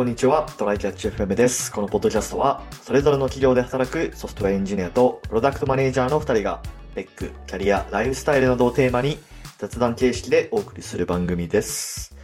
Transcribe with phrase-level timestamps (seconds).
[0.00, 0.46] こんにちは。
[0.56, 1.70] トライキャッチ FM です。
[1.70, 6.62] このポッドキャストは、それぞれの企業で働くソフトウェアエンジニアとプロダクトマネージャーの2人が、
[6.94, 9.18] テック、キャリア、ライフスタイルなどをテーマに
[9.58, 12.16] 雑談形式でお送りする番組です。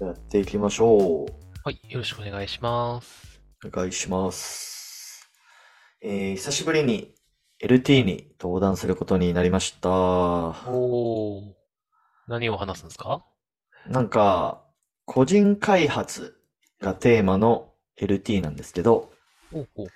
[0.00, 1.32] やっていきましょう。
[1.62, 3.40] はい、よろしくお願いします。
[3.64, 5.30] お願いします。
[6.02, 7.14] えー、久しぶりに
[7.62, 9.90] LT に登壇することになりました。
[9.90, 11.52] おー。
[12.26, 13.24] 何を話すんですか？
[13.88, 14.64] なんか、
[15.04, 16.35] 個人開発
[16.80, 19.10] がテーマの LT なんですけど、
[19.52, 19.86] ほうほう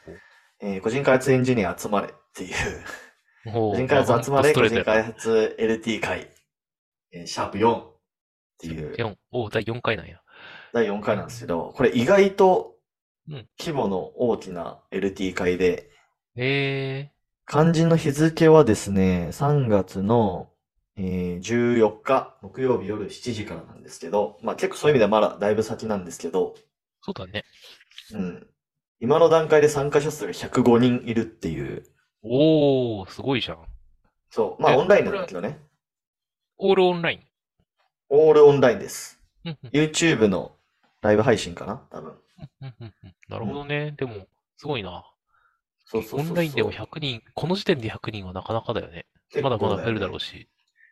[0.60, 2.52] えー個人開発エンジニア集まれっていう、
[3.52, 6.30] 個人開発集まれ、個人開発 LT 会、
[7.12, 7.96] えーシャープ4っ
[8.58, 8.94] ていう。
[8.96, 10.20] 4、おー、第4回なんや。
[10.72, 12.76] 第4回なんですけど、これ意外と
[13.28, 13.48] うん。
[13.58, 15.90] 規模の大きな LT 会で、
[16.36, 17.10] え
[17.46, 20.48] 肝心の日付はですね、3月の、
[20.96, 26.60] えー14日木曜日夜7時からなんですけど、まあ結構そういう意味ではまだだいぶ先なんですけど、ー、
[27.02, 27.44] そうだね。
[28.12, 28.46] うん。
[29.00, 31.84] 今の段階で参加者数が105人いるっていう。
[32.22, 33.58] おー、すごいじゃん。
[34.30, 34.62] そう。
[34.62, 35.58] まあえオンラインなんだけどね。
[36.58, 37.20] オールオンライン？
[38.10, 39.18] オールオンラインです。
[39.44, 40.52] うんうん YouTube の
[41.00, 41.76] ライブ配信かな？
[41.90, 42.10] 多分。
[42.60, 43.94] うんうんうんなるほどね。
[43.96, 45.04] でも、すごいな。
[45.86, 46.28] そうそうそうそう。
[46.28, 49.06] オンラインでも100人、この時点で100人はなかなかだよね。
[49.30, 50.48] 結構まだまだ増えるだよねろうし。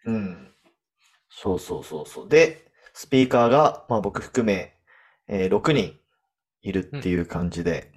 [0.06, 0.54] うん。
[1.28, 2.28] そうそうそうそう。
[2.28, 4.77] で、スピーカーが、まあ僕含め、
[5.28, 5.98] えー6人
[6.62, 7.92] いるっていう感じで。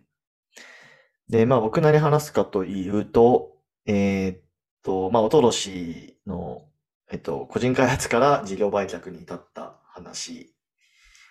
[1.30, 4.40] で、まあ僕何話すかというと、えーっ
[4.84, 6.68] と、まあ、おとろしの、
[7.10, 10.54] えっと、個人開発から事業売却に至った話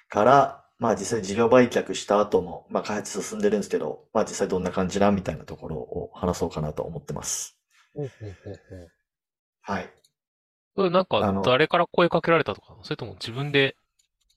[0.08, 7.58] から、まあ実際事業売却した後も、まあ開発進んでるんですけど、まあ実際どんな感じなみたいなところを話そうかなと思ってます。
[9.62, 9.90] はい。
[10.76, 13.76] なんか誰から声かけられたとか、それとも自分で、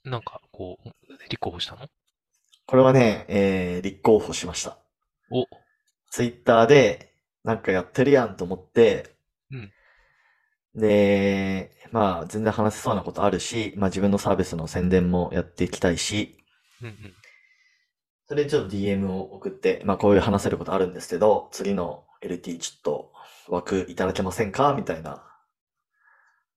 [0.04, 0.90] なんか、こう、
[1.30, 1.88] 立候補したの？
[2.66, 4.78] これはね、えー、立候補しました。
[5.32, 5.46] お、
[6.12, 9.16] ツイッターで、なんかやってるやんと思って、
[9.52, 9.72] うん。
[10.76, 16.38] で、まあ、全然話せそうなことあるし、まあ自分のサービスの宣伝もやっていきたいし、
[16.82, 17.14] うんうん。
[18.28, 23.14] それでちょっと DM を送って、まあこういう話せることあるんですけど、次の LT ちょっと
[23.50, 24.74] 枠いただけませんか？
[24.74, 25.24] みたいな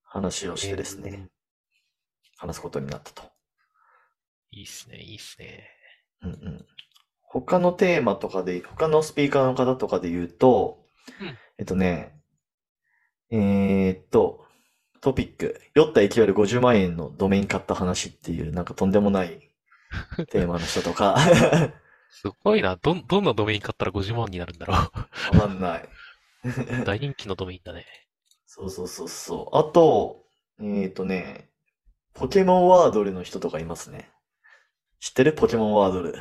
[0.05, 1.28] 話をしてですね、
[2.39, 3.36] 話すことになったと。
[4.51, 5.69] いいっすね、いいっすね。
[6.23, 6.67] うんうん。
[7.23, 10.84] 他のテーマとかで、他のスピーカーの方とかで言うと、
[11.21, 12.21] うんえっとね、
[13.31, 14.45] えーっと、
[15.01, 19.41] トピック、酔った勢いで50万円のドメイン買った話っていう、なんかとんでもない
[20.31, 21.17] テーマの人とか、
[22.11, 22.77] すごいな。
[22.77, 24.91] どん、どんなドメイン買ったら50万になるんだろわ
[25.39, 25.89] かんない。
[26.45, 26.84] う。
[26.84, 27.84] 大人気のドメインだね。
[28.47, 29.57] そうそうそうそう。
[29.57, 30.25] あと、
[30.61, 31.51] えーっとね、
[32.15, 34.11] ポケモンワードルの人とかいますね。
[35.01, 35.33] 知ってる？
[35.33, 36.15] ポケモンワードル。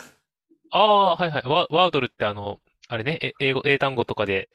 [0.70, 1.44] ああ、はいはい。
[1.48, 4.50] ワ、ワードルってあの、あれね、え英語、英単語とかで、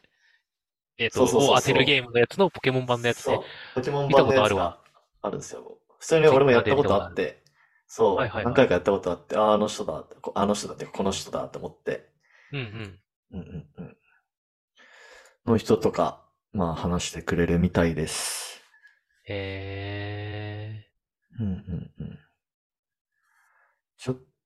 [0.99, 3.75] えっと、そうそうそうそうを当てるゲームのやつのポケモン版のやつねそう。。
[3.75, 4.79] ポケモン見た版のやつことあるわが
[5.23, 5.79] あるんですよ。
[5.99, 7.43] 普通に俺もやったことあって、
[7.87, 12.09] そう、はいはいはい何回かやったことあって、ああ、あの人だって、こあの人だって、この人だって思って、
[12.53, 13.01] うんうん。
[13.33, 13.97] うんうんうん。
[15.47, 18.61] の人とか、まあ話してくれるみたいです。
[19.27, 20.85] え
[21.41, 22.19] うんうんうん。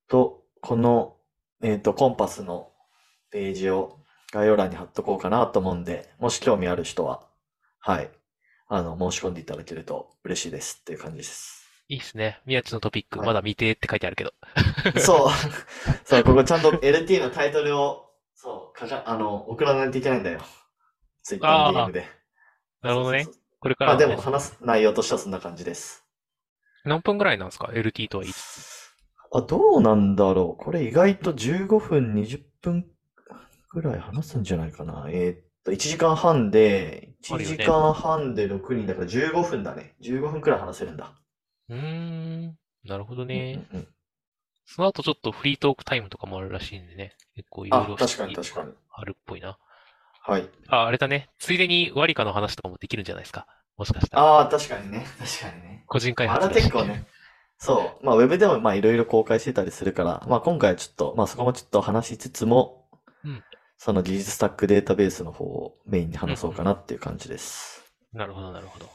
[0.09, 1.17] と、この、
[1.63, 2.71] えっと、コンパスの
[3.31, 3.99] ページを
[4.33, 7.27] 概要欄に貼っとこうかなと思うんで、もし興味ある人は、
[7.81, 8.11] はい、
[8.69, 11.69] あの、申し込んでいただけると嬉しいですっていう感じです。
[11.91, 12.41] ー、いいっすね。
[12.47, 14.33] 宮地のトピック、はいまだ未定って書いてあるけど。
[15.01, 15.29] そう。
[16.05, 20.41] そう、ここちゃんと LT のタイトルを、そう、かか、あの、送らないといけないんだよ。
[21.23, 22.07] ツイッターの DM で。
[22.83, 23.33] なるほどねそう。
[23.33, 26.05] そうそうこれかまあでらねも話す内容としてはそんな感じです。
[26.85, 28.74] 何分ぐらいなんですか ?LT とは言いつつ？
[29.35, 30.63] あ、どうなんだろう。
[30.65, 32.87] これ意外と15分、20分
[33.71, 35.07] ぐらい話すんじゃないかな。
[35.11, 39.95] えーっと、1時間半で、1あるよね時間半で6人だから15分だね。
[40.01, 41.13] 15分くらい話せるんだ。
[41.69, 42.59] うーん。
[42.85, 43.61] なるほどね。
[43.73, 43.89] うんうんうん
[44.67, 47.13] その後ちょっとフリートークタイムとかもあるらしいんでね。
[47.37, 48.73] 結構いろいろあ、確かに確かに。
[48.91, 49.59] あるっぽいな。
[50.23, 50.49] はい。
[50.69, 51.29] あ、あれだね。
[51.39, 53.47] ついでにワリカの話とかもできるんじゃないですか。
[53.77, 54.23] もしかしたら。
[54.25, 55.07] ああ、確かにね。
[55.19, 55.85] 確かにね。
[55.87, 57.05] 個人開あれは発だし結構ね。
[57.59, 58.07] そう。
[58.07, 62.89] まあ、ウェブでもまあ、いろいろ公開してたりするから、まあ、今回はちょっと、まあ、そこもちょっと話しつつも、
[63.25, 63.43] うん
[63.77, 67.85] その技術スタックデータベースの方をメインに話そうかなっていう感じです。
[68.13, 68.89] なるほど、なるほど。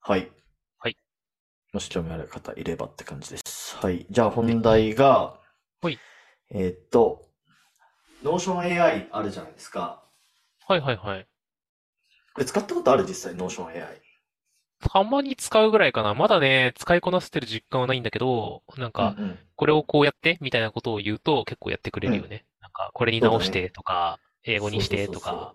[0.00, 0.30] はい。
[0.78, 0.96] はい。
[1.72, 3.76] もし興味ある方いればって感じです。
[3.76, 4.06] はい。
[4.10, 5.40] じゃあ、本題が、
[5.80, 5.98] はい。
[6.50, 7.28] えーっと、
[8.22, 10.04] Notion AI あるじゃないですか。
[10.68, 11.26] はいはいはい。
[12.34, 14.01] これ使ったことある実際 Notion AI。
[14.82, 16.14] たまに使うぐらいかな。
[16.14, 19.38] まだね、使いこなせてる実感はないんだけど、なんうんか、うん。
[19.56, 22.44] これをこうやってみたいなことを言うと結構やってくれるよね。
[22.60, 25.54] なんか、これに直してとか、英語にしてとか。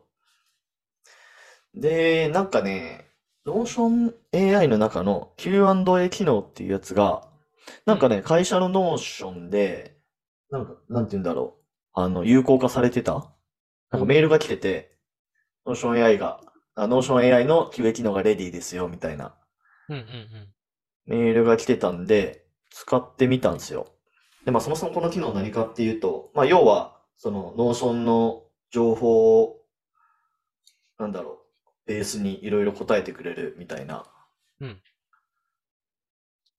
[1.74, 3.06] で、なんかね、
[3.46, 7.28] Notion AI の中の Q&A 機能っていうやつが、
[7.86, 9.98] なんかね、会社の Notion で、
[10.50, 11.58] なんか、なんて言うんだろ
[11.96, 12.00] う。
[12.00, 13.34] あの、有効化されてた？
[13.92, 14.98] なんかメールが来てて、
[15.66, 16.42] Notion AI が、
[16.78, 19.36] あ Notion AI の QA 機能がレディーですよ、みたいな
[19.90, 20.48] うんうんうん。
[21.08, 23.88] メールが来てたんで、使ってみたんですよ。
[24.46, 29.62] で、まあそもそもこの機能何かっていうと、まあ要は、その Notion の情報を、
[31.00, 34.06] なんだろう、ベースにいろいろ答えてくれるみたいな。
[34.60, 34.82] うん。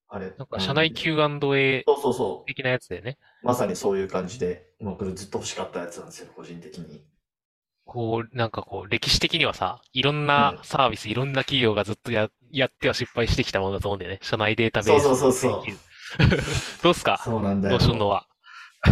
[0.09, 0.33] あれ。
[0.37, 2.47] なんか、社内 Q&A そうそうそう。
[2.47, 3.17] 的なやつだよね。
[3.41, 7.05] まさにそういう感じで、もうこれずっと欲しかったやつなんですよ、個人的に。
[7.89, 14.19] こう、なんかこう、歴史的にはさ、いろんうなんサービス、いろんな企業がずっとや、やっては失敗してきたものだと思うんだよね。
[14.21, 15.63] 社内データベースそうそうそうそう
[16.83, 17.19] どうっすか？
[17.23, 17.73] そうなんだよ。
[17.73, 18.27] ノーションのは。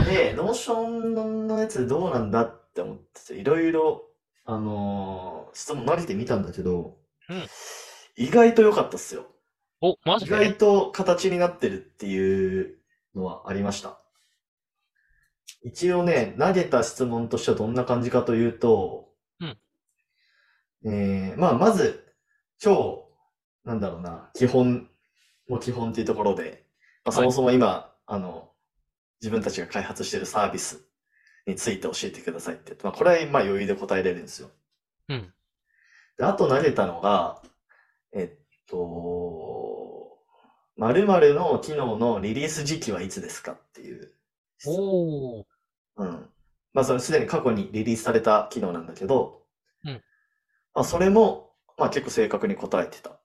[0.05, 4.03] で、 Notion のやつどうなんだって思ってて、いろいろ、
[4.45, 6.97] あのー質問投げてみたんだけど、
[7.29, 7.47] うん
[8.15, 9.25] 意外と良かったっすよ。
[9.81, 12.77] お、マジ意で外と形になってるっていう
[13.15, 13.99] のはありました。
[15.63, 19.09] 一応ね、投げた質問としてはどんな感じかというと、
[19.39, 19.57] うん
[20.85, 22.13] えーまあ、まず、
[22.59, 23.09] 超、
[23.63, 24.89] なんだろうな、基本
[25.47, 26.65] も基本っていうところで、
[27.03, 28.51] まあ、そもそも今、あの、
[29.21, 30.85] 自分たちが開発しているサービス
[31.45, 32.75] について教えてくださいって。
[32.83, 34.49] まあ、これはまあ余裕で答えれるんですよ。
[35.09, 35.33] うん。
[36.17, 37.41] で、あと投げたのが、
[38.13, 40.17] えっと、
[40.77, 44.06] 〇〇の機能のリリース時期はいつですかっていう
[44.65, 45.45] おー。
[45.97, 46.29] うん。
[46.73, 49.43] まあ、それすでに過去にリリースされた機能なんだけど、
[49.83, 50.03] うん
[50.73, 53.19] まあ、それも、まあ、結構正確に答えてた。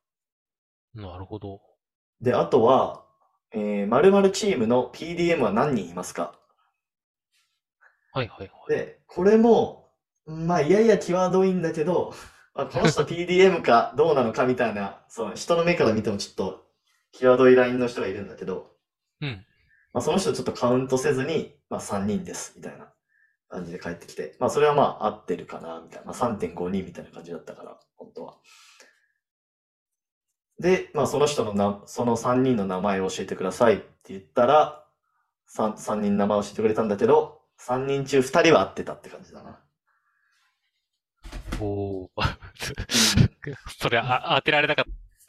[0.94, 1.61] なるほど。
[2.20, 3.05] で、あとは、
[3.52, 6.38] えー、〇〇チームの PDM は何人いますか？
[8.12, 8.50] はいはいはい。
[8.69, 9.90] で、これも、
[10.26, 12.14] まあ、いやいや際どいんだけど、
[12.55, 16.67] ま あ、この人 PDM かどうなのかみたいな、その人の目から見てもちょっと
[17.12, 18.76] 際どいラインの人がいるんだけど、
[19.20, 19.46] うん。
[19.93, 22.93] まあ、その人ちょっとカウントせずに、まあ、3人です、みたいな
[23.49, 26.06] 感じで帰ってきて、まあ、それはまあ、合ってるかな、みたいな。
[26.06, 28.39] まあ、3.5人みたいな感じだったから、本当は。
[30.59, 34.87] で、まあ、その人のな、その3人の名前を教えてくださいって言ったら、
[35.49, 39.61] 3、三人名前を教えてくれたんだけど、3人中2人は合ってたって感じだな。
[41.61, 42.09] おー。
[43.79, 44.85] それあ、当てられなかっ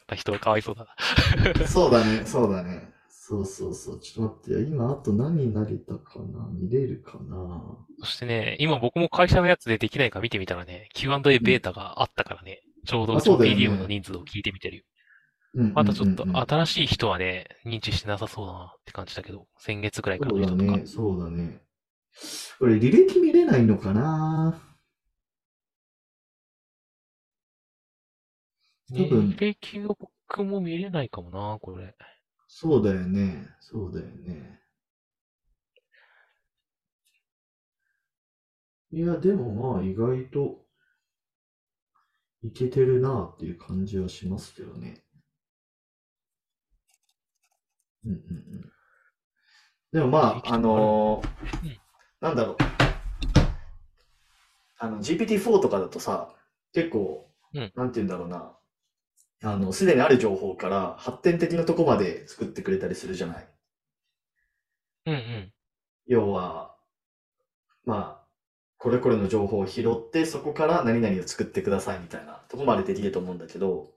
[0.06, 1.66] た人はかわいそうだな。
[1.66, 2.93] そうだね、そうだね。
[3.26, 4.00] そうそうそう。
[4.00, 4.68] ちょっと待ってよ。
[4.68, 6.46] 今、あと何投げたかな？
[6.52, 7.78] 見れるかな？
[8.00, 14.84] そしてね、今僕も会社のやつでできないか見てみたらね、Q&A ベータがあったからね、ちょうどあそうだよね PDM の人数を聞いてみてるよ。
[15.54, 20.76] うんまだちょっと新しい人はね、認知してなさそうだなって感じだけど、先月ぐらいからそうだの人とか。
[20.76, 21.62] ね、そうだね。
[22.58, 24.60] これ、履歴見れないのかな？
[28.92, 29.96] 多分履歴を
[30.28, 31.94] 僕も見れないかもな、これ。
[32.56, 34.60] そうだよね、そうだよね。
[38.92, 40.64] いや、でもまあ、意外と、
[42.44, 45.02] いけてるなっていう感じはしますけどね。
[48.04, 48.20] うんうんう
[48.60, 48.72] ん。
[49.92, 51.28] でもまあ、あのー
[51.64, 51.76] うん
[52.20, 52.56] なんだろう。
[54.78, 56.34] あの、GPT-4 とかだとさ、
[56.72, 58.56] 結構、うんなんて言うんだろうな。
[59.44, 63.48] あの、すでにある情報から発展的なとこまで作ってくれたりするじゃない。
[65.06, 65.52] うんうん。
[66.06, 66.74] 要は、
[67.84, 68.28] まあ、
[68.78, 73.92] これこれの情報を拾って、そこから何々を作ってくださいみたいなとこまでできると思うんだけど、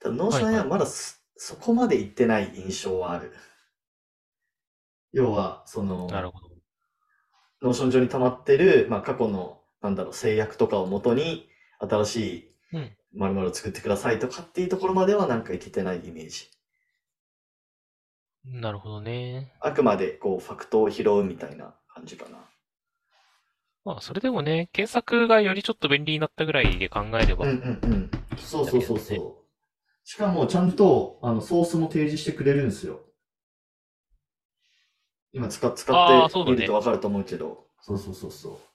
[0.00, 3.32] ただ、 Notion はまだそそこまで行ってない印象はある。
[5.12, 6.50] 要は、その、なるほど。
[7.62, 11.48] Notion 上に溜まってる、まあ、過去の、なんだろう、制約とかをもとに、
[11.80, 12.54] 新しい
[13.14, 16.48] うん〇〇を作ってくださいとかっていうところまではなんかいけてないイメージ。
[18.44, 19.52] なるほどね。
[19.60, 22.38] あくまで、こう、ファクトを拾うみたいな感じかな。
[23.84, 28.10] まあ、それでもね、検索がよりちょっと便利になったぐらいで考えれば、うんうんうん。
[28.38, 29.46] そうそうそうそう。
[30.04, 33.00] しかも、ちゃんと、あの、ソースも提示してくれるんですよ。
[35.32, 37.66] 今使っ、使ってみるとわかると思うけど。
[37.82, 38.69] そうそうそうそう。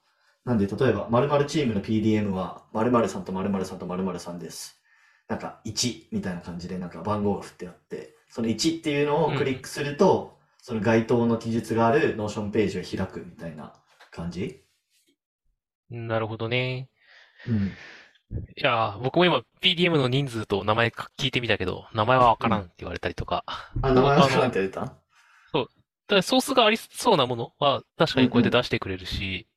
[0.45, 4.79] なんで、例えば、〇〇チームの PDM は、〇〇さんと〇〇さんと〇〇さんです。
[5.27, 13.73] なんか、1みたいな感じで、なんか番号が振ってあって、その1っていうのをクリックすると、その該当の記述があるノーションページを開くみたいな
[14.11, 14.63] 感じ
[15.89, 16.89] なるほどね。
[17.47, 17.77] うん。
[18.57, 20.87] いやー、僕も今 PDM の人数と名前
[21.17, 23.43] 聞いてみたけど、名前はわからんって言われたりとか。
[23.81, 24.93] あ、名前はなんて出た？
[25.51, 25.67] そう。
[26.07, 29.47] だソースがありそうなものは確かにこうやって出してくれるし、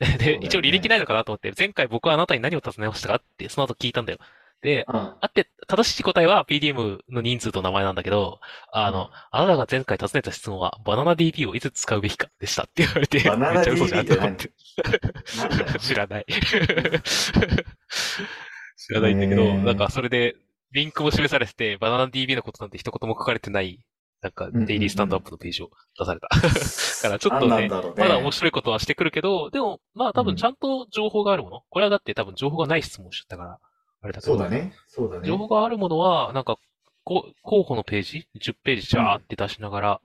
[0.00, 4.18] で、一応履歴ないのかなと思って、前回僕はあなたに何を尋ねましたかってその後聞いたんだよ。
[4.62, 4.96] で、うん。
[4.96, 8.40] あって、正しい答えは PDM の人数と名前なんだけど、
[8.72, 14.16] あの、うんあなたが前回尋ねた質問は、バナナ DB をいつ使うべきかでしたって言われて、バナナめっちゃ嘘じゃん DB って。
[14.16, 15.78] なんだよ。
[15.80, 16.26] 知らない。
[18.76, 20.36] 知らないんだけど、なんかそれで、
[20.72, 23.80] リンクも示されてて、バナナ DB のことなんて一言も書かれてない、
[24.22, 26.28] なんか、デイリースタンドアップのページを出された。
[27.02, 28.02] からちょっとね何なんだろうね。
[28.02, 31.62] まだ面白いことはしてくるけど、でも、まあ多分ちゃんと情報があるもの。
[31.70, 33.58] これはだって多分情報がない質問をしちゃったから、
[34.02, 34.32] あれだけど。
[34.32, 34.74] そうだね。
[34.88, 35.26] そうだね。
[35.26, 36.58] 情報があるものは、なんか、
[37.02, 40.00] こう候補のページ ?10 ページジャーって出しながら、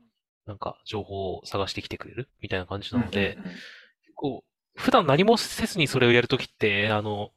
[0.46, 2.30] なんか情報を探してきてくれる？
[2.42, 3.56] みたいな感じなので、うんうんうん
[4.16, 7.32] こう、普段何もせずにそれをやるときって、あの、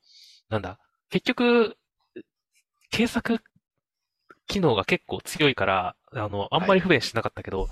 [0.49, 0.79] なんだ、
[1.11, 1.77] 結局、
[2.91, 3.43] 検索
[4.47, 7.69] 機能が結構強いから、あの、あんまり不便しなかったけど、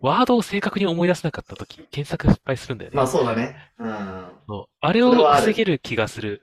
[0.00, 2.96] ワードを正確に思い出せなかったとき、検索失敗するんだよね。
[2.96, 3.56] まあそうだね。
[3.78, 4.26] うん。
[4.48, 6.42] そうあれを防げる気がする。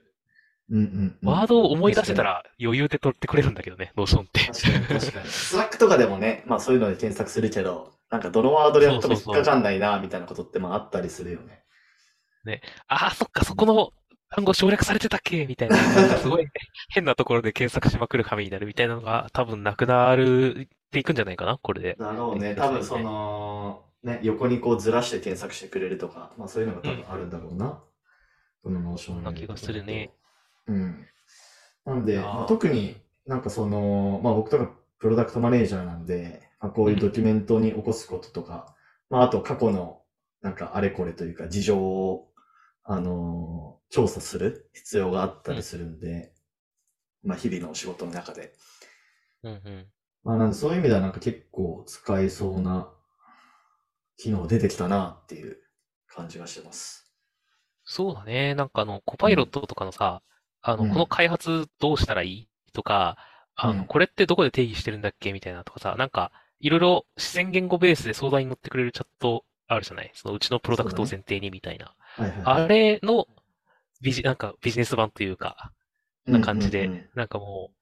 [0.70, 1.28] うんうんうん。
[1.28, 4.40] ワードを思い出せたら余裕で取ってくれるんだけどね、 Notion って。
[4.46, 5.28] 確かに確かに。
[5.28, 11.62] Slack とかでもね、まあそういうので検索するけど、なんかどのワードでやっても引っかかんないな、みたいなことってまああったりするよね。
[12.88, 13.92] ああ、そっか、そこの
[14.30, 16.46] 単語省略されてたっけみたいな、なんかすごい
[16.88, 21.96] 変なところで検索しまくる羽目になるみたいなのが多分なくなるっていくんじゃないかな、これで。
[21.98, 22.54] だろうね。
[22.54, 27.82] 多分その、ね、横にこうずらして検索してくれるとか、まあそういうのが多分あるんだろうな。
[28.62, 30.12] この Notion な気がするね。
[30.66, 31.06] うん。
[31.84, 32.96] なんで、まあ、特に
[33.26, 38.74] なんかその、まあ僕とかプロダクトマネージャーなんで、まあ、こういうドキュメントに起こすこととか、
[39.08, 40.02] まああと過去の
[40.42, 42.28] なんかあれこれというか事情を、
[42.84, 46.32] あのー調査する必要があったりするんで、
[47.22, 48.54] まあ日々のお仕事の中で。
[49.42, 49.86] うんうん。
[50.24, 52.92] まあなんでそういう意味ではなんか結構使えそうな
[54.16, 55.58] 機能出てきたなっていう
[56.06, 57.12] 感じがしてます。
[57.84, 58.54] そうだね。
[58.54, 60.22] なんかあの、コパイロットとかのさ、
[60.62, 63.16] あの、うんこの開発どうしたらいいとか、
[63.54, 70.10] あうんの、これってどこで定義してるんだっけみたいなとかさ、なんか、いろいろ自然言語ベースで相談に乗ってくれるチャットあるじゃない？
[70.14, 71.94] そのうちのプロダクトを前提にみたいな。
[72.16, 72.64] はいはいはい。
[72.64, 73.26] あれの
[74.00, 75.72] ビジ、なんかビジネス版というか、
[76.26, 77.76] な感じで、うんうんうんなんかもう、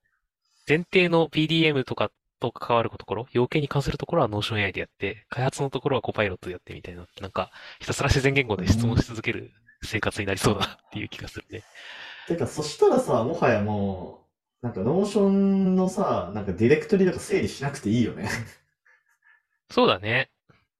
[0.67, 9.51] 前提の PDM とかと関わるところ、要件に関するところは Notion AI でやって、開発のところは Copilot でやってみたいな、なんか、ひたすら自然言語で質問し続ける
[9.83, 11.63] 生活になりそうだなっていう気がするね。
[12.27, 14.25] てか、そしたらさ、もはやも
[14.61, 18.29] う、なんか Notion のさ、なんかディレクトリとか整理しなくていいよね。
[19.71, 20.29] そうだね。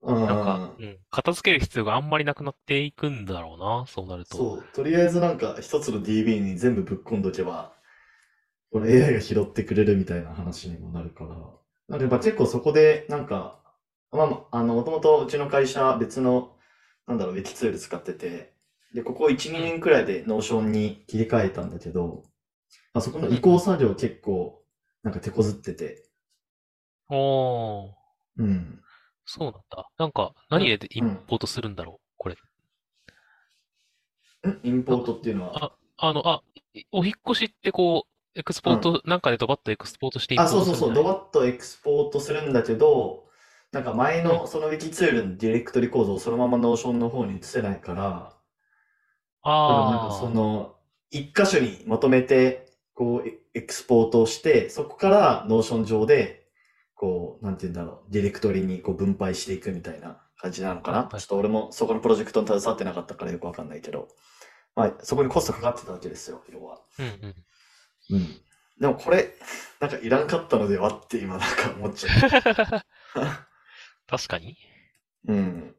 [0.01, 0.25] うん。
[0.25, 4.37] なんか、うん、片付ける必要があんまりなくなっていくんだろうな、そうなると。
[4.37, 7.73] そう、とりあえずなんか一つの DB に全部ぶっ込んどけば、
[8.71, 11.35] これ AI が拾ってくれるみたいな話にもなるから。
[11.89, 13.59] なんでやっぱ結構そこで、なんか、
[14.11, 16.55] まあまあ、あの、もともとうちの会社別の、
[17.07, 18.53] なんだろう、ウィキツール使ってて、
[18.93, 22.23] で、ここ1、2年くらいで Notion に切り替えたんだけど、
[22.93, 24.63] まあ、そこの移行作業結構、
[25.03, 26.03] なんか手こずってて、
[27.09, 27.93] おー、
[28.37, 28.81] うん。
[29.25, 29.89] そうなんだ。
[29.97, 32.35] なんか、何でインポートするんだろう、これ。
[34.47, 43.25] んインポートっていうのは、あ、あの、あ、いお引っ越しってこう、エクスポート、なんかでドバッとエクスポートしてインポあ、ーそうそうそう、ドバッとエクスポートするんだけど、
[43.71, 48.33] なんか前のそのウィキツールのディレクトリ構造をそのまま Notion の方に移せないから、
[49.43, 50.75] だからなんかそあの、
[51.09, 56.47] 一箇所にまとめて、こう、エエクスポートをして、そこから Notion 上で、
[56.95, 60.97] こう、なんて言うんだろう、ディレクトリにこう分配していくみたいな感じなのかな。
[60.99, 61.19] はい。
[61.19, 64.07] ちょっと俺もそこのプロジェクトに携わってなかったからよくわかんないけど、
[64.75, 66.75] まあ、そこにコストかかってたわけですよ、要は。
[66.75, 67.35] あ、うんうん。
[68.11, 68.41] うん。
[68.79, 69.33] でもこれ、
[69.79, 72.09] なんかいらんかったのではって今なんか思っちゃ
[74.07, 74.57] 確かに。
[75.27, 75.33] う。
[75.33, 75.75] うん。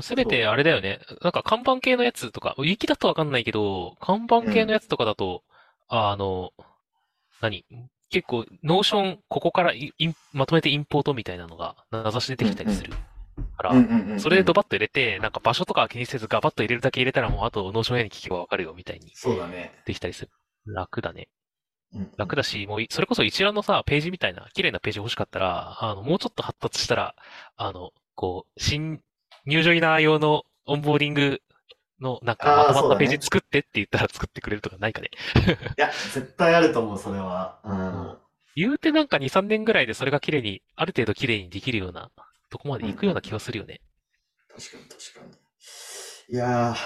[0.00, 1.00] せめてあれだよね。
[1.22, 5.44] なんか看板系のやつとか、雪だとわかんないけど、看板系のやつとかだと、
[5.88, 6.52] あの、
[7.40, 7.64] 何？
[8.10, 9.72] 結構、 Notion、ここから
[10.32, 12.92] まとめてインポートみたいなのが、名指し出てきたりする。
[13.56, 19.72] から、うんうんうんうんそれでドバッと入れて、なんか場所とかは気にせずガバッと入れるだけ入れたらもうあとノーション A に聞けばわかるよみたいにそうだね。
[19.86, 20.30] できたりする。
[20.66, 21.28] 楽だね。
[21.94, 27.14] うん楽だし、もうい、それこそ一覧のさ、ページみたいな、綺麗なページ欲しかったら、あの、もうちょっと発達したら、
[27.56, 29.00] あの、こう、新、
[29.46, 31.42] new joiner 用のオンボーディング
[32.00, 35.10] の、なんか、まとまったページ作ってって言ったら作ってくれるとかないかね。
[35.76, 37.60] いや、絶対あると思う、それは。
[37.64, 38.18] うん。
[38.56, 42.10] 言うてなんか2、3年ぐらいでそれが綺麗に、ある程度綺麗にできるような、
[42.50, 43.80] とこまで行くような気がするよね。
[44.48, 46.34] 確かに確かに。
[46.34, 46.76] いやー、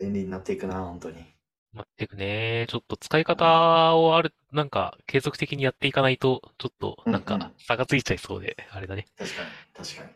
[0.00, 1.35] 便利になっていくな、本当に。
[1.76, 2.66] 待ってくね。
[2.68, 9.06] ちょっと使い方をある、なんか、継続的にやっていかないと、ちょっと、なんうんうんか、差がついちゃいそうで、あれだね。
[9.18, 10.10] 確かに、確かに。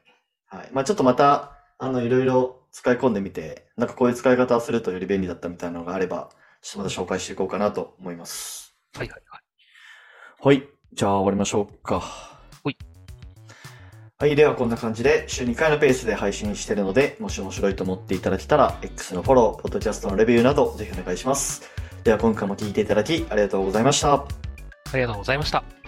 [0.61, 0.71] はい。
[0.73, 6.31] まあちょっとまた、あの、いろいろ使い込んでみて、なんかこういう使い方をするとより便利だったみたいなのがあれば、
[6.63, 8.75] ちょっとまた紹介していこうかなと思います。
[8.95, 9.41] はいはいはい。
[10.43, 10.69] はい。
[10.93, 12.40] じゃあ終わりましょうか。
[14.21, 14.37] はい。
[14.37, 21.63] ではこんな感じで週2回のペースで配信してるので、もし面白いと思っていただけたら、X のフォロー、ポッドキャストのレビューなどぜひお願いします。
[22.05, 24.13] では今回も聴いていただきありがとうございました。
[24.13, 24.27] あ
[24.93, 25.80] りがとうございました。